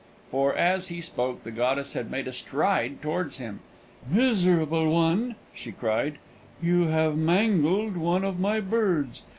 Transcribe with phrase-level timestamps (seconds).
[0.31, 3.59] "]For, as he spoke, the goddess had made a stride towards him.
[4.09, 6.17] "Miserable one!" she cried,
[6.59, 9.21] "you have mangled one of my birds.